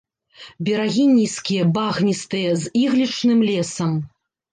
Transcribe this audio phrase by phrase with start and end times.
[0.67, 3.91] Берагі нізкія, багністыя, з іглічным лесам.